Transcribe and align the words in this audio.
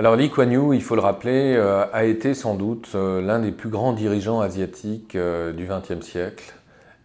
Alors 0.00 0.14
Lee 0.14 0.30
Kuan 0.30 0.52
Yew, 0.52 0.74
il 0.74 0.80
faut 0.80 0.94
le 0.94 1.00
rappeler, 1.00 1.56
euh, 1.56 1.84
a 1.92 2.04
été 2.04 2.32
sans 2.32 2.54
doute 2.54 2.92
euh, 2.94 3.20
l'un 3.20 3.40
des 3.40 3.50
plus 3.50 3.68
grands 3.68 3.92
dirigeants 3.92 4.40
asiatiques 4.40 5.16
euh, 5.16 5.52
du 5.52 5.66
XXe 5.66 6.06
siècle 6.06 6.54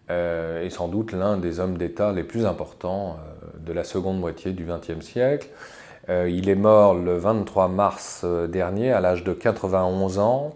et 0.09 0.69
sans 0.69 0.89
doute 0.89 1.11
l'un 1.11 1.37
des 1.37 1.59
hommes 1.59 1.75
d'État 1.75 2.11
les 2.11 2.23
plus 2.23 2.45
importants 2.45 3.17
de 3.65 3.73
la 3.73 3.83
seconde 3.83 4.19
moitié 4.19 4.51
du 4.51 4.63
XXe 4.63 5.03
siècle. 5.03 5.47
il 6.09 6.49
est 6.49 6.55
mort 6.55 6.93
le 6.93 7.17
23 7.17 7.67
mars 7.69 8.23
dernier 8.49 8.91
à 8.91 8.99
l'âge 8.99 9.23
de 9.23 9.33
91 9.33 10.19
ans 10.19 10.53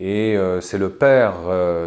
et 0.00 0.38
c'est 0.62 0.78
le 0.78 0.88
père 0.88 1.34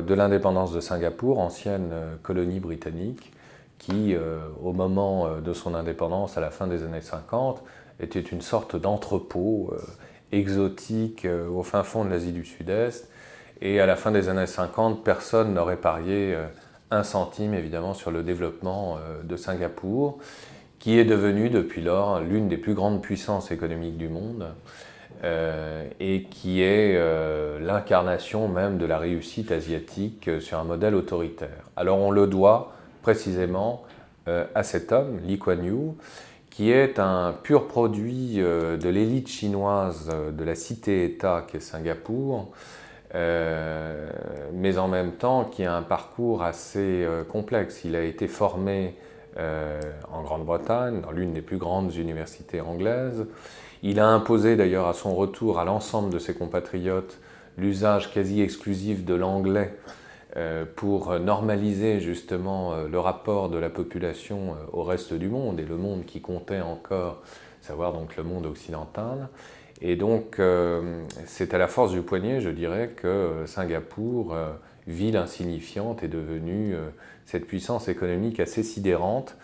de 0.05 0.13
l'indépendance 0.13 0.71
de 0.71 0.81
Singapour, 0.81 1.39
ancienne 1.39 1.93
colonie 2.21 2.59
britannique, 2.59 3.31
qui, 3.79 4.15
au 4.61 4.73
moment 4.73 5.39
de 5.39 5.53
son 5.53 5.73
indépendance 5.73 6.37
à 6.37 6.41
la 6.41 6.51
fin 6.51 6.67
des 6.67 6.83
années 6.83 7.01
50, 7.01 7.63
était 7.99 8.21
une 8.21 8.41
sorte 8.41 8.75
d'entrepôt 8.75 9.73
euh, 9.73 9.81
exotique 10.31 11.25
euh, 11.25 11.47
au 11.47 11.63
fin 11.63 11.83
fond 11.83 12.05
de 12.05 12.09
l'Asie 12.09 12.31
du 12.31 12.45
Sud-Est. 12.45 13.09
Et 13.61 13.79
à 13.81 13.85
la 13.85 13.95
fin 13.95 14.11
des 14.11 14.29
années 14.29 14.47
50, 14.47 15.03
personne 15.03 15.53
n'aurait 15.53 15.77
parié 15.77 16.33
euh, 16.33 16.45
un 16.91 17.03
centime, 17.03 17.53
évidemment, 17.53 17.93
sur 17.93 18.09
le 18.09 18.23
développement 18.23 18.97
de 19.23 19.35
Singapour, 19.35 20.17
qui 20.79 20.97
est 20.97 21.05
devenu 21.05 21.51
depuis 21.51 21.83
lors 21.83 22.19
l'une 22.19 22.47
des 22.47 22.57
plus 22.57 22.73
grandes 22.73 22.99
puissances 22.99 23.51
économiques 23.51 23.97
du 23.97 24.09
monde. 24.09 24.47
et 25.99 26.23
qui 26.31 26.63
est 26.63 26.97
l'incarnation 27.59 28.47
même 28.47 28.79
de 28.79 28.87
la 28.87 28.97
réussite 28.97 29.51
asiatique 29.51 30.31
sur 30.41 30.57
un 30.57 30.63
modèle 30.63 30.95
autoritaire. 30.95 31.69
Alors 31.75 31.99
on 31.99 32.09
le 32.09 32.25
doit 32.25 32.73
précisément 33.09 33.81
à 34.53 34.61
cet 34.61 34.91
homme, 34.91 35.19
Lee 35.25 35.39
Kuan 35.39 35.63
Yew, 35.65 35.95
qui 36.51 36.71
est 36.71 36.99
un 36.99 37.33
pur 37.41 37.67
produit 37.67 38.35
euh, 38.37 38.77
de 38.77 38.89
l'élite 38.89 39.27
chinoise 39.27 40.09
euh, 40.13 40.29
de 40.29 40.43
la 40.43 40.53
cité-État 40.53 41.45
qu'est 41.47 41.59
Singapour, 41.59 42.51
euh, 43.15 44.09
mais 44.53 44.77
en 44.77 44.87
même 44.87 45.13
temps 45.13 45.45
qui 45.45 45.63
a 45.63 45.73
un 45.73 45.81
parcours 45.81 46.43
assez 46.43 47.07
complexe. 47.29 47.85
Il 47.85 47.95
a 47.95 48.03
été 48.03 48.27
formé 48.27 48.95
en 49.37 50.21
Grande-Bretagne, 50.21 51.01
dans 51.01 51.11
l'une 51.11 51.33
des 51.33 51.41
plus 51.41 51.57
grandes 51.57 51.95
universités 51.95 52.61
anglaises. 52.61 53.25
Il 53.81 53.99
a 53.99 54.07
imposé 54.07 54.55
d'ailleurs 54.55 54.87
à 54.87 54.93
son 54.93 55.15
retour 55.15 55.59
à 55.59 55.65
l'ensemble 55.65 56.11
de 56.11 56.19
ses 56.19 56.35
compatriotes 56.35 57.19
l'usage 57.57 58.11
quasi 58.13 58.41
exclusif 58.41 59.05
de 59.05 59.13
l'anglais 59.13 59.73
euh, 59.87 59.99
pour 60.75 61.17
normaliser 61.19 61.99
justement 61.99 62.73
euh, 62.73 62.87
le 62.87 62.99
rapport 62.99 63.49
de 63.49 63.57
la 63.57 63.69
population 63.69 64.51
euh, 64.51 64.65
au 64.73 64.83
reste 64.83 65.13
du 65.13 65.27
monde 65.27 65.59
et 65.59 65.65
le 65.65 65.75
monde 65.75 66.05
qui 66.05 66.21
comptait 66.21 66.61
encore, 66.61 67.23
savoir 67.61 67.93
donc 67.93 68.15
le 68.15 68.23
monde 68.23 68.45
occidental. 68.45 69.29
Et 69.81 69.95
donc 69.95 70.41
c'est 71.25 71.53
à 71.53 71.57
la 71.57 71.69
force 71.69 71.93
du 71.93 72.01
poignet, 72.01 72.41
je 72.41 72.49
dirais, 72.49 72.89
que 72.97 73.45
Singapour, 73.45 74.35
ville 74.87 75.15
insignifiante, 75.15 76.03
est 76.03 76.09
devenue 76.09 76.75
cette 77.25 77.47
puissance 77.47 77.87
économique 77.87 78.41
assez 78.41 78.61
sidérante. 78.61 79.37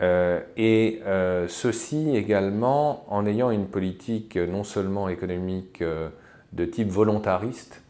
et 0.00 1.00
ceci 1.48 2.16
également 2.16 3.12
en 3.12 3.26
ayant 3.26 3.50
une 3.50 3.66
politique 3.66 4.36
non 4.36 4.62
seulement 4.62 5.08
économique 5.08 5.82
de 5.82 6.64
type 6.64 6.88
volontariste, 6.88 7.81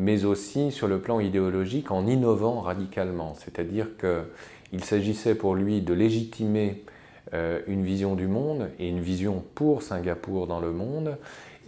mais 0.00 0.24
aussi 0.24 0.72
sur 0.72 0.88
le 0.88 0.98
plan 0.98 1.20
idéologique 1.20 1.90
en 1.90 2.06
innovant 2.06 2.60
radicalement. 2.60 3.34
C'est-à-dire 3.34 3.86
qu'il 3.98 4.82
s'agissait 4.82 5.34
pour 5.34 5.54
lui 5.54 5.82
de 5.82 5.92
légitimer 5.92 6.84
euh, 7.34 7.60
une 7.66 7.84
vision 7.84 8.14
du 8.14 8.26
monde 8.26 8.70
et 8.78 8.88
une 8.88 9.00
vision 9.00 9.44
pour 9.54 9.82
Singapour 9.82 10.46
dans 10.46 10.58
le 10.58 10.72
monde. 10.72 11.18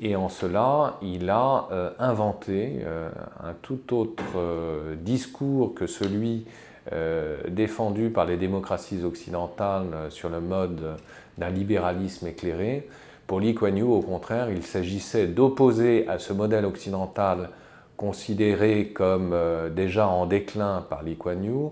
Et 0.01 0.17
en 0.17 0.31
cela, 0.31 0.99
il 1.03 1.29
a 1.29 1.69
euh, 1.73 1.91
inventé 1.99 2.79
euh, 2.85 3.11
un 3.45 3.53
tout 3.61 3.95
autre 3.95 4.95
discours 4.97 5.75
que 5.75 5.87
celui 5.87 6.47
défendu 7.49 8.11
par 8.11 8.25
les 8.25 8.37
démocraties 8.37 9.05
occidentales 9.05 10.11
sur 10.11 10.29
le 10.29 10.41
mode 10.41 10.97
d'un 11.39 11.49
libéralisme 11.49 12.27
éclairé. 12.27 12.89
Pour 13.29 13.39
Lee 13.39 13.55
Kuan 13.55 13.77
Yew, 13.77 13.89
au 13.89 14.01
contraire, 14.01 14.51
il 14.51 14.65
s'agissait 14.65 15.29
d'opposer 15.29 16.09
à 16.09 16.19
ce 16.19 16.33
modèle 16.33 16.65
occidental 16.65 17.51
considéré 18.03 18.89
comme 18.89 19.31
euh, 19.33 19.71
déjà 19.71 20.09
en 20.09 20.27
déclin 20.27 20.85
par 20.91 21.05
Lee 21.05 21.15
Kuan 21.17 21.45
Yew, 21.45 21.71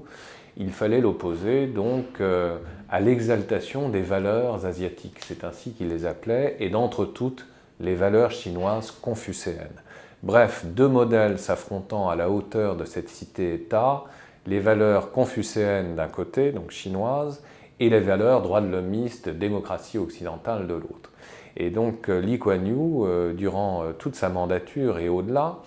il 0.56 0.70
fallait 0.70 1.00
l'opposer 1.00 1.66
donc 1.66 2.20
euh, 2.20 2.56
à 2.88 3.00
l'exaltation 3.00 3.88
des 3.88 4.00
valeurs 4.00 4.64
asiatiques, 4.64 5.18
c'est 5.26 5.42
ainsi 5.42 5.72
qu'il 5.72 5.88
les 5.88 6.06
appelait, 6.06 6.54
et 6.60 6.70
d'entre 6.70 7.04
toutes 7.04 7.46
les 7.80 7.96
valeurs 7.96 8.30
chinoises 8.30 8.92
confucéennes. 8.92 9.82
Bref, 10.22 10.64
deux 10.66 10.86
modèles 10.86 11.36
s'affrontant 11.36 12.08
à 12.08 12.14
la 12.14 12.30
hauteur 12.30 12.76
de 12.76 12.84
cette 12.84 13.08
cité-État, 13.08 14.04
les 14.46 14.60
valeurs 14.60 15.10
confucéennes 15.10 15.96
d'un 15.96 16.06
côté, 16.06 16.52
donc 16.52 16.70
chinoises, 16.70 17.42
et 17.80 17.90
les 17.90 17.98
valeurs 17.98 18.42
droits 18.42 18.60
de 18.60 18.68
l'homiste, 18.68 19.28
démocratie 19.28 19.98
occidentale 19.98 20.68
de 20.68 20.74
l'autre. 20.74 21.10
Et 21.56 21.70
donc 21.70 22.08
euh, 22.08 22.20
Lee 22.20 22.38
Kuan 22.38 22.64
Yew, 22.64 23.32
durant 23.34 23.82
toute 23.98 24.14
sa 24.14 24.28
mandature 24.28 25.00
et 25.00 25.08
au-delà, 25.08 25.58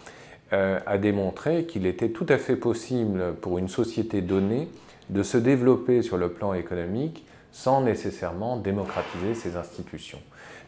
euh, 0.53 0.79
a 0.85 0.97
démontré 0.97 1.65
qu'il 1.65 1.87
était 1.87 2.09
tout 2.09 2.27
à 2.29 2.37
fait 2.37 2.55
possible 2.55 3.33
pour 3.41 3.57
une 3.57 3.69
société 3.69 4.21
donnée 4.21 4.69
de 5.09 5.23
se 5.23 5.37
développer 5.37 6.01
sur 6.01 6.17
le 6.17 6.29
plan 6.29 6.53
économique 6.53 7.25
sans 7.51 7.81
nécessairement 7.81 8.57
démocratiser 8.57 9.33
ses 9.33 9.57
institutions. 9.57 10.19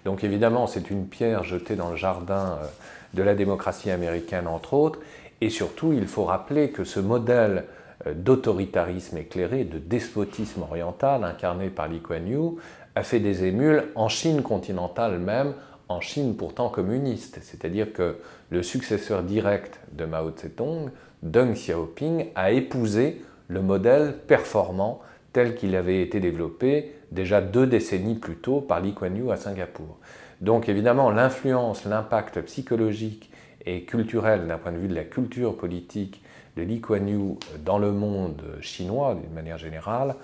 Donc 0.03 0.23
évidemment, 0.23 0.67
c'est 0.67 0.89
une 0.89 1.07
pierre 1.07 1.43
jetée 1.43 1.75
dans 1.75 1.89
le 1.89 1.95
jardin 1.95 2.57
euh, 2.61 2.67
de 3.13 3.23
la 3.23 3.35
démocratie 3.35 3.91
américaine, 3.91 4.47
entre 4.47 4.73
autres, 4.73 4.99
et 5.41 5.49
surtout, 5.49 5.93
il 5.93 6.07
faut 6.07 6.23
rappeler 6.23 6.69
que 6.69 6.83
ce 6.83 6.99
modèle 6.99 7.65
euh, 8.07 8.13
d'autoritarisme 8.13 9.17
éclairé, 9.17 9.65
de 9.65 9.77
despotisme 9.77 10.63
oriental 10.63 11.23
incarné 11.23 11.69
par 11.69 11.87
Lee 11.87 12.01
Kuan 12.01 12.27
Yew, 12.27 12.57
a 12.95 13.03
fait 13.03 13.19
des 13.19 13.43
émules 13.43 13.85
en 13.95 14.09
Chine 14.09 14.41
continentale 14.41 15.19
même, 15.19 15.53
en 15.89 16.01
Chine 16.01 16.35
pourtant 16.35 16.69
communiste. 16.69 17.39
C'est-à-dire 17.41 17.93
que 17.93 18.17
le 18.49 18.63
successeur 18.63 19.23
direct 19.23 19.79
de 19.91 20.05
Mao 20.05 20.31
Zedong, 20.35 20.91
Deng 21.23 21.53
Xiaoping, 21.53 22.27
a 22.35 22.51
épousé 22.51 23.21
le 23.47 23.61
modèle 23.61 24.15
performant 24.27 25.01
tel 25.33 25.55
qu'il 25.55 25.75
avait 25.75 26.01
été 26.01 26.19
développé 26.19 26.93
déjà 27.11 27.41
deux 27.41 27.67
décennies 27.67 28.15
plus 28.15 28.37
tôt 28.37 28.61
par 28.61 28.79
Lee 28.79 28.93
Kuan 28.93 29.15
Yew 29.15 29.31
à 29.31 29.37
Singapour. 29.37 29.97
Donc 30.41 30.69
évidemment, 30.69 31.09
l'influence, 31.11 31.85
l'impact 31.85 32.41
psychologique 32.41 33.31
et 33.65 33.83
culturel 33.83 34.47
d'un 34.47 34.57
point 34.57 34.71
de 34.71 34.77
vue 34.77 34.87
de 34.87 34.95
la 34.95 35.03
culture 35.03 35.55
politique 35.55 36.21
de 36.55 36.63
Lee 36.63 36.81
Kuan 36.81 37.07
Yew 37.07 37.37
dans 37.63 37.79
le 37.79 37.91
monde 37.91 38.41
chinois 38.61 39.15
d'une 39.15 39.33
manière 39.33 39.57
générale 39.57 40.15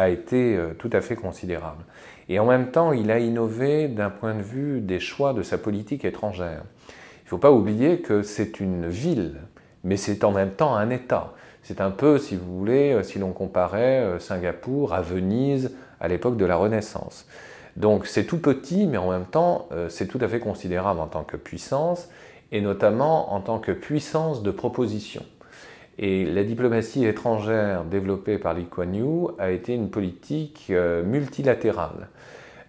a 0.00 0.08
été 0.08 0.56
euh, 0.56 0.72
tout 0.78 0.90
à 0.92 1.00
fait 1.00 1.16
considérable. 1.16 1.84
Et 2.28 2.38
en 2.38 2.46
même 2.46 2.70
temps, 2.70 2.92
il 2.92 3.10
a 3.10 3.18
innové 3.18 3.88
d'un 3.88 4.10
point 4.10 4.34
de 4.34 4.42
vue 4.42 4.80
des 4.80 5.00
choix 5.00 5.32
de 5.32 5.42
sa 5.42 5.58
politique 5.58 6.04
étrangère. 6.04 6.62
Il 6.88 7.26
ne 7.26 7.28
faut 7.28 7.38
pas 7.38 7.52
oublier 7.52 8.00
que 8.00 8.22
c'est 8.22 8.60
une 8.60 8.88
ville, 8.88 9.36
mais 9.84 9.96
c'est 9.96 10.24
en 10.24 10.32
même 10.32 10.52
temps 10.52 10.74
un 10.74 10.90
État. 10.90 11.34
C'est 11.62 11.80
un 11.80 11.90
peu, 11.90 12.18
si 12.18 12.36
vous 12.36 12.58
voulez, 12.58 12.92
euh, 12.92 13.02
si 13.02 13.18
l'on 13.18 13.32
comparait 13.32 14.00
euh, 14.00 14.18
Singapour 14.18 14.94
à 14.94 15.02
Venise 15.02 15.72
à 16.00 16.08
l'époque 16.08 16.36
de 16.36 16.46
la 16.46 16.56
Renaissance. 16.56 17.26
Donc 17.76 18.06
c'est 18.06 18.24
tout 18.24 18.38
petit, 18.38 18.86
mais 18.86 18.96
en 18.96 19.10
même 19.10 19.26
temps, 19.26 19.68
c'est 19.88 20.08
tout 20.08 20.18
à 20.20 20.26
fait 20.26 20.40
considérable 20.40 20.98
en 20.98 21.06
tant 21.06 21.22
que 21.22 21.36
puissance, 21.36 22.08
et 22.50 22.60
notamment 22.60 23.32
en 23.32 23.40
tant 23.40 23.58
que 23.60 23.70
puissance 23.70 24.42
de 24.42 24.50
proposition. 24.50 25.22
Et 26.02 26.24
la 26.24 26.44
diplomatie 26.44 27.04
étrangère 27.04 27.84
développée 27.84 28.38
par 28.38 28.54
Lee 28.54 28.64
Kuan 28.64 28.94
Yew 28.94 29.32
a 29.38 29.50
été 29.50 29.74
une 29.74 29.90
politique 29.90 30.68
euh, 30.70 31.02
multilatérale, 31.02 32.08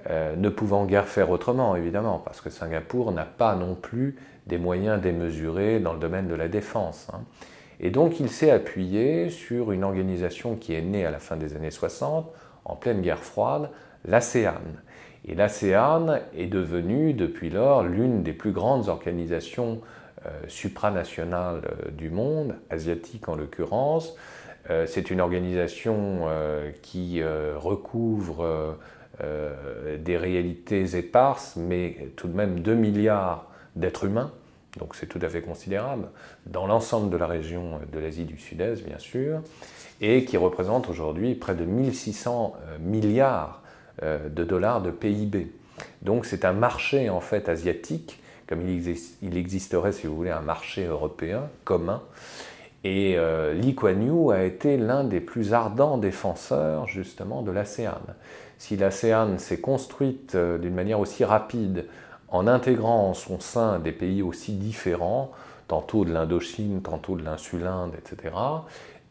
euh, 0.09 0.35
ne 0.35 0.49
pouvant 0.49 0.83
guère 0.83 1.07
faire 1.07 1.29
autrement, 1.29 1.77
évidemment, 1.77 2.21
parce 2.25 2.41
que 2.41 2.49
Singapour 2.49 3.13
n'a 3.13 3.23
pas 3.23 3.55
non 3.55 3.75
plus 3.75 4.17
des 4.47 4.57
moyens 4.57 5.01
démesurés 5.01 5.79
dans 5.79 5.93
le 5.93 5.99
domaine 5.99 6.27
de 6.27 6.35
la 6.35 6.49
défense. 6.49 7.07
Hein. 7.13 7.21
Et 7.79 7.89
donc 7.89 8.19
il 8.19 8.27
s'est 8.27 8.51
appuyé 8.51 9.29
sur 9.29 9.71
une 9.71 9.85
organisation 9.85 10.57
qui 10.57 10.73
est 10.73 10.81
née 10.81 11.05
à 11.05 11.11
la 11.11 11.19
fin 11.19 11.37
des 11.37 11.55
années 11.55 11.71
60, 11.71 12.29
en 12.65 12.75
pleine 12.75 13.01
guerre 13.01 13.23
froide, 13.23 13.69
l'ASEAN. 14.03 14.59
Et 15.23 15.35
l'ASEAN 15.35 16.19
est 16.35 16.47
devenue 16.47 17.13
depuis 17.13 17.49
lors 17.49 17.83
l'une 17.83 18.23
des 18.23 18.33
plus 18.33 18.51
grandes 18.51 18.89
organisations 18.89 19.79
supranationale 20.47 21.61
euh, 21.65 21.91
du 21.91 22.09
monde, 22.09 22.55
asiatique 22.69 23.29
en 23.29 23.35
l'occurrence. 23.35 24.15
Euh, 24.69 24.85
c'est 24.87 25.09
une 25.09 25.21
organisation 25.21 26.27
qui 26.81 27.21
recouvre 27.23 28.77
des 29.19 30.17
réalités 30.17 30.97
éparses, 30.97 31.55
mais 31.55 32.09
tout 32.15 32.27
de 32.27 32.35
même 32.35 32.61
2 32.61 32.75
milliards 32.75 33.47
d'êtres 33.75 34.05
humains, 34.05 34.31
donc 34.77 34.95
c'est 34.95 35.07
tout 35.07 35.19
à 35.21 35.29
fait 35.29 35.41
considérable, 35.41 36.09
dans 36.45 36.65
l'ensemble 36.65 37.09
de 37.09 37.17
la 37.17 37.27
région 37.27 37.79
de 37.91 37.99
l'Asie 37.99 38.25
du 38.25 38.37
Sud-Est, 38.37 38.83
bien 38.83 38.97
sûr, 38.97 39.41
et 39.99 40.25
qui 40.25 40.37
représente 40.37 40.89
aujourd'hui 40.89 41.35
près 41.35 41.55
de 41.55 41.65
1600 41.65 42.55
milliards 42.79 43.61
de 44.01 44.43
dollars 44.43 44.81
de 44.81 44.91
PIB. 44.91 45.51
Donc 46.01 46.25
c'est 46.25 46.45
un 46.45 46.53
marché 46.53 47.09
en 47.09 47.21
fait 47.21 47.49
asiatique 47.49 48.20
comme 48.51 48.67
il, 48.67 49.37
existerait, 49.37 49.93
si 49.93 50.07
vous 50.07 50.15
voulez, 50.17 50.29
un 50.29 50.41
marché 50.41 50.83
européen 50.83 51.43
commun. 51.63 52.01
Et 52.83 53.13
euh, 53.15 53.57
Kuan 53.71 54.29
a 54.29 54.43
été 54.43 54.75
l'un 54.75 55.05
des 55.05 55.21
plus 55.21 55.53
ardents 55.53 55.97
défenseurs 55.97 56.85
justement 56.85 57.43
de 57.43 57.51
l'ASEAN. 57.51 58.01
Si 58.57 58.75
l'ASEAN 58.75 59.37
s'est 59.37 59.61
construite 59.61 60.35
euh, 60.35 60.57
d'une 60.57 60.73
manière 60.73 60.99
aussi 60.99 61.23
rapide 61.23 61.85
en 62.27 62.45
intégrant 62.45 63.07
en 63.07 63.13
son 63.13 63.39
sein 63.39 63.79
des 63.79 63.93
pays 63.93 64.21
aussi 64.21 64.51
différents, 64.51 65.31
tantôt 65.69 66.03
de 66.03 66.11
l'Indochine, 66.11 66.81
tantôt 66.81 67.15
de 67.15 67.23
l'insulinde, 67.23 67.93
etc., 67.97 68.35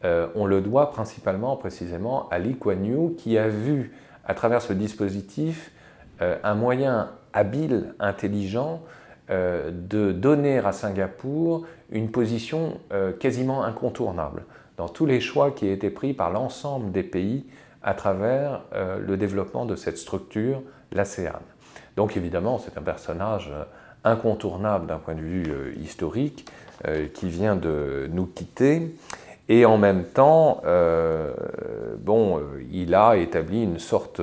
euh, 0.05 0.27
on 0.35 0.45
le 0.45 0.61
doit 0.61 0.91
principalement, 0.91 1.55
précisément, 1.55 2.29
à 2.29 2.37
Lee 2.37 2.57
Kuan 2.57 3.15
qui 3.17 3.39
a 3.39 3.47
vu 3.47 3.91
à 4.23 4.35
travers 4.35 4.61
ce 4.61 4.73
dispositif 4.73 5.71
un 6.19 6.53
moyen 6.53 7.09
habile, 7.33 7.95
intelligent, 7.99 8.83
euh, 9.31 9.71
de 9.71 10.11
donner 10.11 10.57
à 10.57 10.73
Singapour 10.73 11.65
une 11.89 12.11
position 12.11 12.79
euh, 12.91 13.13
quasiment 13.13 13.63
incontournable 13.63 14.43
dans 14.75 14.89
tous 14.89 15.05
les 15.05 15.21
choix 15.21 15.51
qui 15.51 15.69
étaient 15.69 15.89
pris 15.89 16.13
par 16.13 16.31
l'ensemble 16.31 16.91
des 16.91 17.03
pays 17.03 17.45
à 17.81 17.93
travers 17.93 18.63
euh, 18.73 18.99
le 18.99 19.15
développement 19.15 19.65
de 19.65 19.77
cette 19.77 19.97
structure, 19.97 20.61
l'ASEAN. 20.91 21.39
Donc 21.95 22.17
évidemment, 22.17 22.57
c'est 22.57 22.77
un 22.77 22.81
personnage 22.81 23.53
incontournable 24.03 24.87
d'un 24.87 24.97
point 24.97 25.15
de 25.15 25.21
vue 25.21 25.77
historique 25.81 26.49
qui 27.13 27.29
vient 27.29 27.55
de 27.55 28.09
nous 28.11 28.25
quitter. 28.25 28.95
Et 29.47 29.65
en 29.65 29.77
même 29.77 30.05
temps, 30.05 30.61
bon, 31.99 32.41
il 32.71 32.95
a 32.95 33.17
établi 33.17 33.61
une 33.61 33.77
sorte 33.77 34.19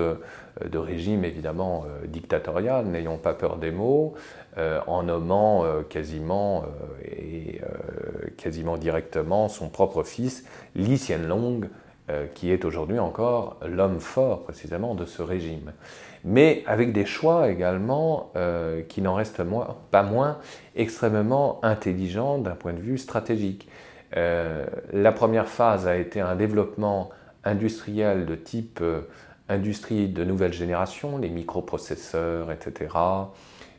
de 0.65 0.79
régime 0.79 1.25
évidemment 1.25 1.85
dictatorial, 2.07 2.87
n'ayons 2.87 3.19
pas 3.19 3.35
peur 3.35 3.57
des 3.57 3.71
mots, 3.71 4.15
euh, 4.59 4.81
en 4.89 5.05
nommant 5.05 5.65
euh, 5.65 5.83
quasiment, 5.83 6.65
euh, 6.65 7.05
et, 7.05 7.61
quasiment 8.37 8.77
directement 8.77 9.49
son 9.49 9.69
propre 9.69 10.03
fils, 10.03 10.45
Li 10.75 10.95
Xianlong, 10.97 11.69
qui 12.35 12.51
est 12.51 12.65
aujourd'hui 12.65 12.99
encore 12.99 13.59
l'homme 13.67 14.01
fort 14.01 14.45
précisément 14.45 14.95
de 14.95 15.05
ce 15.05 15.21
régime. 15.21 15.73
Mais 16.25 16.63
avec 16.67 16.95
des 16.95 17.05
choix 17.05 17.51
également 17.51 18.33
qui 18.89 19.03
n'en 19.03 19.15
restent 19.15 19.43
pas 19.91 20.03
moins 20.03 20.39
extrêmement 20.75 21.61
intelligents 21.63 22.39
d'un 22.39 22.55
point 22.55 22.73
de 22.73 22.81
vue 22.81 22.97
stratégique. 22.97 23.69
la 24.15 25.13
première 25.13 25.49
phase 25.49 25.87
a 25.87 25.97
été 25.97 26.21
un 26.21 26.35
développement 26.35 27.11
industriel 27.45 28.25
de 28.25 28.37
type 28.37 28.83
industrie 29.49 30.09
de 30.09 30.25
nouvelle 30.25 30.53
génération, 30.53 31.19
les 31.19 31.29
microprocesseurs, 31.29 32.53
etc., 32.53 32.91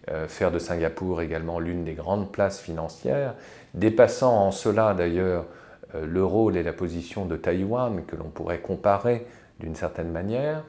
euh, 0.09 0.27
faire 0.27 0.51
de 0.51 0.59
Singapour 0.59 1.21
également 1.21 1.59
l'une 1.59 1.83
des 1.83 1.93
grandes 1.93 2.31
places 2.31 2.59
financières, 2.59 3.35
dépassant 3.73 4.47
en 4.47 4.51
cela 4.51 4.93
d'ailleurs 4.93 5.45
euh, 5.93 6.05
le 6.05 6.23
rôle 6.23 6.57
et 6.57 6.63
la 6.63 6.73
position 6.73 7.25
de 7.25 7.35
Taïwan, 7.35 8.03
que 8.05 8.15
l'on 8.15 8.29
pourrait 8.29 8.59
comparer 8.59 9.25
d'une 9.59 9.75
certaine 9.75 10.11
manière, 10.11 10.63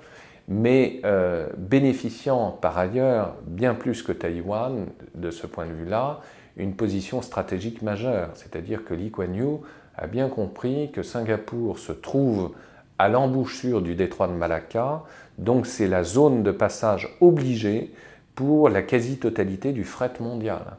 mais 0.49 1.01
euh, 1.05 1.47
bénéficiant 1.57 2.51
par 2.51 2.77
ailleurs, 2.77 3.37
bien 3.47 3.75
plus 3.75 4.03
que 4.03 4.13
Taïwan, 4.13 4.87
de 5.15 5.31
ce 5.31 5.47
point 5.47 5.67
de 5.67 5.73
vue-là, 5.73 6.21
une 6.57 6.75
position 6.75 7.23
stratégique 7.23 7.83
majeure. 7.83 8.31
C'est-à-dire 8.35 8.85
que 8.85 8.93
Lee 8.93 9.11
Kuan 9.11 9.35
Yew 9.35 9.63
a 9.97 10.07
bien 10.07 10.29
compris 10.29 10.91
que 10.93 11.03
Singapour 11.03 11.79
se 11.79 11.93
trouve 11.93 12.53
à 13.01 13.09
l'embouchure 13.09 13.81
du 13.81 13.95
détroit 13.95 14.29
de 14.29 14.35
Malacca, 14.35 15.05
donc 15.39 15.67
c'est 15.67 15.87
la 15.87 16.05
zone 16.05 16.43
de 16.43 16.51
passage 16.51 17.09
obligée 17.23 17.95
pour 18.35 18.69
la 18.69 18.83
quasi-totalité 18.83 19.73
du 19.73 19.85
fret 19.85 20.13
mondial. 20.21 20.77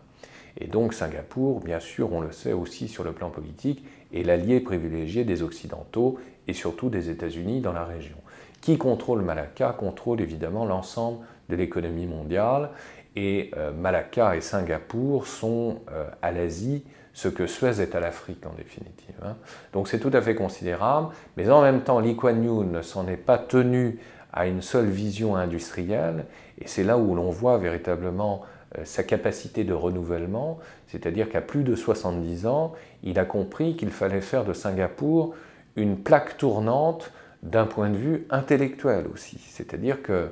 Et 0.59 0.67
donc 0.67 0.93
Singapour, 0.93 1.61
bien 1.61 1.79
sûr, 1.79 2.13
on 2.13 2.21
le 2.21 2.31
sait 2.31 2.53
aussi 2.53 2.87
sur 2.87 3.03
le 3.03 3.11
plan 3.11 3.31
politique, 3.31 3.83
est 4.13 4.21
l'allié 4.21 4.59
privilégié 4.59 5.23
des 5.23 5.41
Occidentaux 5.41 6.19
et 6.47 6.53
surtout 6.53 6.89
des 6.89 7.09
États-Unis 7.09 7.59
dans 7.59 7.73
la 7.73 7.85
région. 7.85 8.17
Qui 8.61 8.77
contrôle 8.77 9.23
Malacca 9.23 9.71
contrôle 9.71 10.21
évidemment 10.21 10.65
l'ensemble 10.65 11.25
de 11.49 11.55
l'économie 11.55 12.05
mondiale 12.05 12.69
et 13.15 13.51
euh, 13.57 13.71
Malacca 13.71 14.35
et 14.35 14.41
Singapour 14.41 15.27
sont 15.27 15.79
euh, 15.91 16.05
à 16.21 16.31
l'Asie 16.31 16.83
ce 17.13 17.27
que 17.27 17.45
Suez 17.45 17.81
est 17.81 17.95
à 17.95 17.99
l'Afrique 17.99 18.45
en 18.45 18.53
définitive. 18.53 19.15
Hein. 19.23 19.35
Donc 19.73 19.87
c'est 19.87 19.99
tout 19.99 20.11
à 20.13 20.21
fait 20.21 20.35
considérable, 20.35 21.09
mais 21.35 21.49
en 21.49 21.61
même 21.61 21.81
temps, 21.81 21.99
Lee 21.99 22.15
Kuan 22.15 22.41
Yew 22.43 22.63
ne 22.63 22.81
s'en 22.81 23.07
est 23.07 23.17
pas 23.17 23.37
tenu 23.37 23.99
à 24.31 24.47
une 24.47 24.61
seule 24.61 24.87
vision 24.87 25.35
industrielle, 25.35 26.25
et 26.59 26.67
c'est 26.67 26.83
là 26.83 26.97
où 26.97 27.15
l'on 27.15 27.29
voit 27.29 27.57
véritablement 27.57 28.43
euh, 28.77 28.85
sa 28.85 29.03
capacité 29.03 29.65
de 29.65 29.73
renouvellement, 29.73 30.59
c'est-à-dire 30.87 31.29
qu'à 31.29 31.41
plus 31.41 31.63
de 31.63 31.75
70 31.75 32.45
ans, 32.47 32.73
il 33.03 33.19
a 33.19 33.25
compris 33.25 33.75
qu'il 33.75 33.89
fallait 33.89 34.21
faire 34.21 34.45
de 34.45 34.53
Singapour 34.53 35.35
une 35.75 35.97
plaque 35.97 36.37
tournante 36.37 37.11
d'un 37.43 37.65
point 37.65 37.89
de 37.89 37.97
vue 37.97 38.25
intellectuel 38.29 39.05
aussi. 39.13 39.37
C'est-à-dire 39.39 40.01
que 40.01 40.29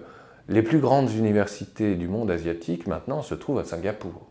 les 0.49 0.63
plus 0.63 0.79
grandes 0.79 1.11
universités 1.11 1.95
du 1.95 2.07
monde 2.07 2.31
asiatique 2.31 2.87
maintenant 2.87 3.21
se 3.21 3.35
trouvent 3.35 3.59
à 3.59 3.63
Singapour. 3.63 4.27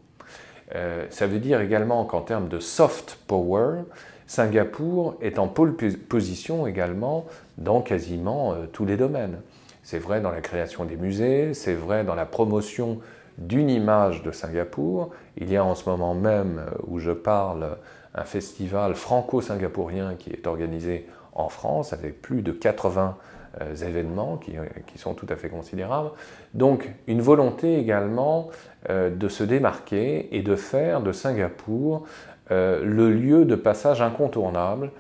Euh, 0.75 1.07
ça 1.11 1.27
veut 1.27 1.39
dire 1.39 1.61
également 1.61 2.05
qu'en 2.05 2.21
termes 2.21 2.49
de 2.49 2.59
soft 2.59 3.19
power, 3.27 3.83
Singapour 4.27 5.17
est 5.23 5.39
en 5.39 5.49
pole 5.49 5.75
position 5.75 6.67
également 6.67 7.25
dans 7.57 7.81
quasiment 7.81 8.53
euh, 8.53 8.67
tous 8.71 8.85
les 8.85 8.97
domaines. 8.97 9.41
C'est 9.83 9.99
vrai 9.99 10.21
dans 10.21 10.31
la 10.31 10.43
création 10.43 10.85
des 10.85 10.97
musées, 10.97 11.55
c'est 11.55 11.75
vrai 11.75 12.05
dans 12.05 12.15
la 12.15 12.27
promotion 12.27 12.99
d'une 13.39 13.71
image 13.71 14.23
de 14.23 14.33
Singapour. 14.33 15.11
Il 15.39 15.51
y 15.51 15.57
a 15.57 15.65
en 15.65 15.75
ce 15.75 15.89
moment 15.89 16.15
même 16.15 16.59
euh, 16.59 16.77
où 16.89 16.99
je 16.99 17.13
parle 17.13 17.79
un 18.15 18.25
festival 18.25 18.95
franco-singapourien 18.97 20.17
qui 20.19 20.31
est 20.31 20.47
organisé 20.47 21.07
en 21.33 21.49
France 21.49 21.93
avec 21.93 22.21
plus 22.21 22.43
de 22.43 22.53
80 22.53 23.17
euh, 23.17 23.38
événements 23.83 24.37
qui, 24.37 24.57
sont 24.99 25.15
tout 25.15 25.27
à 25.29 25.37
fait 25.37 25.49
considérables. 25.49 26.11
Donc 26.55 26.91
une 27.07 27.21
volonté 27.21 27.79
également 27.79 28.51
de 28.89 29.29
se 29.29 29.43
démarquer 29.43 30.29
et 30.37 30.43
de 30.43 30.55
faire 30.55 31.01
de 31.01 31.13
Singapour 31.13 32.07
le 32.51 33.11
lieu 33.11 33.45
de 33.45 33.55
passage 33.55 34.01
incontournable 34.01 34.91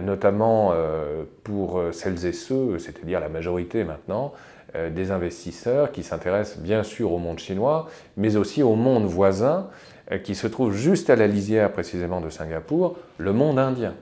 notamment 0.00 0.70
euh, 0.72 1.24
pour 1.44 1.78
euh, 1.78 1.92
celles 1.92 2.26
et 2.26 2.32
ceux, 2.32 2.78
c'est-à-dire 2.78 3.20
la 3.20 3.28
majorité 3.28 3.84
maintenant, 3.84 4.32
euh, 4.74 4.90
des 4.90 5.10
investisseurs 5.10 5.92
qui 5.92 6.02
s'intéressent 6.02 6.58
bien 6.58 6.82
sûr 6.82 7.12
au 7.12 7.18
monde 7.18 7.38
chinois, 7.38 7.88
mais 8.16 8.36
aussi 8.36 8.62
au 8.62 8.74
monde 8.74 9.04
voisin 9.04 9.68
qui 10.22 10.36
se 10.36 10.46
trouve 10.46 10.72
juste 10.72 11.10
à 11.10 11.16
la 11.16 11.26
lisière 11.26 11.72
précisément 11.72 12.20
de 12.20 12.30
Singapour, 12.30 12.96
le 13.18 13.32
monde 13.32 13.58
indien. 13.58 13.92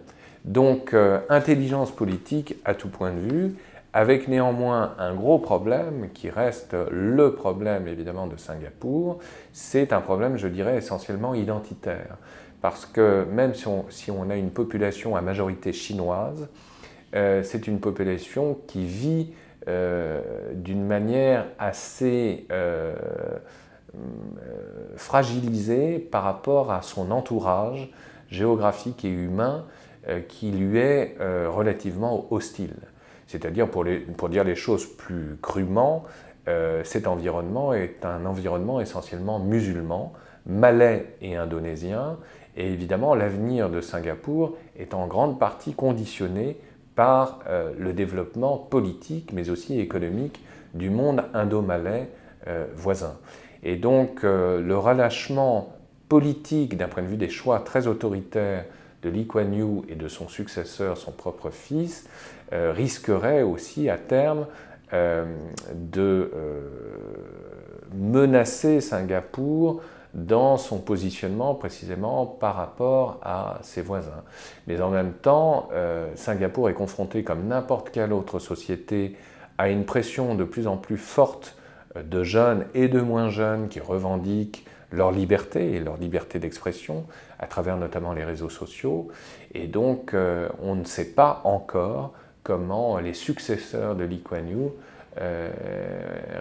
Donc 0.45 0.95
intelligence 1.31 1.91
politique 1.91 2.57
à 2.67 2.75
tout 2.75 2.91
point 2.91 3.11
de 3.11 3.21
vue, 3.21 3.55
avec 3.95 4.27
néanmoins 4.27 4.97
un 4.99 5.15
gros 5.15 5.39
problème 5.39 6.11
qui 6.13 6.29
reste 6.29 6.77
le 6.91 7.33
problème 7.33 7.87
évidemment 7.87 8.27
de 8.27 8.37
Singapour, 8.37 9.21
c'est 9.53 9.93
un 9.93 10.01
problème 10.01 10.37
je 10.37 10.49
dirais 10.49 10.77
essentiellement 10.77 11.33
identitaire 11.33 12.17
parce 12.61 12.87
que 12.87 13.25
même 13.31 13.53
si 13.55 14.11
on, 14.11 14.31
a 14.31 14.37
une 14.37 14.51
population 14.51 15.17
à 15.17 15.21
majorité 15.21 15.73
chinoise, 15.73 16.49
euh, 17.15 17.43
c'est 17.45 17.69
une 17.69 17.79
population 17.79 18.59
qui 18.67 18.85
vit 18.85 19.33
euh, 19.69 20.21
d'une 20.55 20.85
manière 20.85 21.47
assez 21.59 22.47
euh, 22.51 22.95
fragilisée 24.97 25.99
par 26.01 26.25
rapport 26.25 26.73
à 26.73 26.83
son 26.83 27.13
entourage 27.13 27.93
géographique 28.29 29.05
et 29.05 29.11
humain 29.11 29.67
qui 30.29 30.51
lui 30.51 30.79
est 30.79 31.17
relativement 31.47 32.27
hostile. 32.31 32.75
C'est-à-dire, 33.27 33.69
pour, 33.69 33.85
dire 33.85 34.45
les 34.45 34.55
choses 34.55 34.87
plus 34.87 35.37
crûment, 35.41 36.05
cet 36.85 37.07
environnement 37.07 37.73
est 37.73 38.05
un 38.05 38.27
environnement 38.27 38.81
essentiellement 38.81 39.39
musulman, 39.39 40.13
malais 40.47 41.17
et 41.23 41.37
indonésien, 41.37 42.19
et 42.57 42.73
évidemment, 42.73 43.15
l'avenir 43.15 43.69
de 43.69 43.81
Singapour 43.81 44.57
est 44.79 44.95
en 44.95 45.07
grande 45.07 45.39
partie 45.39 45.75
conditionné 45.75 46.57
par 46.95 47.41
euh, 47.49 47.73
le 47.79 47.93
développement 47.93 48.57
politique, 48.57 49.33
mais 49.33 49.51
aussi 49.51 49.81
économique 49.81 50.41
du 50.75 50.91
monde 50.91 51.25
indo-malais 51.35 52.11
euh, 52.47 52.67
voisin. 52.77 53.17
Et 53.65 53.77
donc, 53.77 54.23
euh, 54.23 54.61
le 54.61 54.79
relâchement 54.79 55.75
politique 56.09 56.77
d'un 56.77 56.87
point 56.87 57.03
de 57.03 57.09
vue 57.09 57.17
des 57.17 57.31
choix 57.31 57.59
très 57.61 57.89
autoritaires 57.89 58.65
de 59.05 59.11
Lee 59.11 59.27
Kuan 59.27 59.53
Yew 59.53 59.85
et 59.89 59.95
de 59.95 60.09
son 60.09 60.29
successeur, 60.29 60.97
son 60.97 61.13
propre 61.13 61.51
fils, 61.51 62.09
risquerait 62.53 63.43
aussi 63.43 63.89
à 63.89 63.99
terme 63.99 64.47
de 64.93 66.31
menacer 67.95 68.81
Singapour 68.81 69.81
dans 70.15 70.57
son 70.57 70.79
positionnement 70.79 71.55
précisément 71.55 72.25
par 72.25 72.55
rapport 72.55 73.19
à 73.23 73.59
ses 73.63 73.83
voisins. 73.83 74.23
Mais 74.67 74.81
en 74.81 74.91
même 74.91 75.13
temps, 75.13 75.69
euh, 75.73 76.13
Singapour 76.15 76.71
est 76.71 76.75
confronté 76.75 77.25
comme 77.25 77.49
n'importe 77.49 77.91
quelle 77.91 78.13
autre 78.13 78.39
société 78.39 79.17
à 79.59 79.69
une 79.69 79.85
pression 79.85 80.35
de 80.35 80.45
plus 80.45 80.67
en 80.67 80.77
plus 80.77 80.97
forte 80.97 81.57
euh, 81.97 82.03
de 82.03 82.23
jeunes 82.23 82.67
et 82.75 82.89
de 82.89 83.01
moins 83.01 83.29
jeunes 83.29 83.69
qui 83.69 83.81
revendiquent 83.81 84.67
leur 84.93 85.11
liberté 85.11 85.73
et 85.73 85.81
leur 85.81 85.97
liberté 85.97 86.39
d'expression 86.39 87.05
à 87.39 87.47
travers 87.47 87.77
notamment 87.77 88.13
les 88.13 88.25
réseaux 88.25 88.51
sociaux. 88.51 89.09
Et 89.55 89.67
donc, 89.67 90.15
euh, 90.15 90.49
on 90.63 90.75
ne 90.75 90.85
sait 90.85 91.13
pas 91.13 91.41
encore 91.45 92.13
comment 92.43 92.99
les 92.99 93.15
successeurs 93.15 93.97
de 93.97 94.05
Lee 94.05 94.23
Kuan 94.23 94.49
Yew 94.49 94.73
euh, 95.21 95.51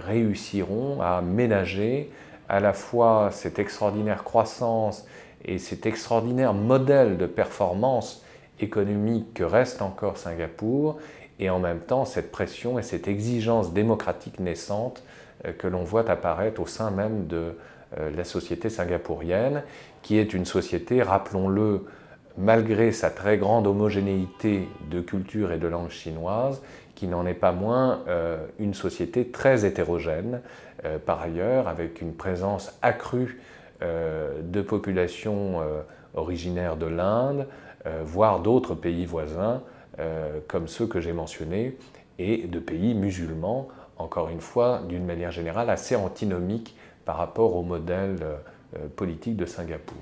réussiront 0.05 1.01
à 1.01 1.21
ménager 1.21 2.11
à 2.49 2.59
la 2.59 2.73
fois 2.73 3.29
cette 3.31 3.59
extraordinaire 3.59 4.23
croissance 4.23 5.05
et 5.45 5.57
cet 5.57 5.85
extraordinaire 5.85 6.53
modèle 6.53 7.17
de 7.17 7.25
performance 7.25 8.23
économique 8.59 9.33
que 9.33 9.43
reste 9.43 9.81
encore 9.81 10.17
Singapour, 10.17 10.97
et 11.39 11.49
en 11.49 11.59
même 11.59 11.79
temps 11.79 12.05
cette 12.05 12.31
pression 12.31 12.79
et 12.79 12.83
cette 12.83 13.07
exigence 13.07 13.73
démocratique 13.73 14.39
naissante 14.39 15.03
euh, 15.45 15.51
que 15.53 15.67
l'on 15.67 15.83
voit 15.83 16.09
apparaître 16.09 16.61
au 16.61 16.67
sein 16.67 16.91
même 16.91 17.27
de 17.27 17.55
la 17.97 18.23
société 18.23 18.69
singapourienne, 18.69 19.63
qui 20.01 20.17
est 20.17 20.33
une 20.33 20.45
société, 20.45 21.01
rappelons-le, 21.01 21.85
malgré 22.37 22.91
sa 22.91 23.09
très 23.09 23.37
grande 23.37 23.67
homogénéité 23.67 24.67
de 24.89 25.01
culture 25.01 25.51
et 25.51 25.57
de 25.57 25.67
langue 25.67 25.89
chinoise, 25.89 26.61
qui 26.95 27.07
n'en 27.07 27.25
est 27.25 27.33
pas 27.33 27.51
moins 27.51 28.01
euh, 28.07 28.45
une 28.59 28.73
société 28.73 29.27
très 29.27 29.65
hétérogène, 29.65 30.41
par 31.05 31.21
ailleurs, 31.21 31.69
avec 31.69 32.01
une 32.01 32.13
présence 32.13 32.77
accrue 32.81 33.39
de 33.79 34.61
populations 34.61 35.61
originaires 36.13 36.75
de 36.75 36.87
l'Inde, 36.87 37.47
voire 38.03 38.41
d'autres 38.41 38.75
pays 38.75 39.05
voisins, 39.05 39.61
comme 40.49 40.67
ceux 40.67 40.85
que 40.85 40.99
j'ai 40.99 41.13
mentionnés, 41.13 41.77
et 42.19 42.47
de 42.47 42.59
pays 42.59 42.93
musulmans, 42.93 43.69
encore 43.97 44.29
une 44.29 44.41
fois, 44.41 44.81
d'une 44.87 45.05
manière 45.05 45.31
générale, 45.31 45.69
assez 45.69 45.95
antinomiques 45.95 46.75
par 47.05 47.17
rapport 47.17 47.55
au 47.55 47.63
modèle 47.63 48.17
euh, 48.75 48.87
politique 48.95 49.35
de 49.35 49.45
Singapour. 49.45 49.97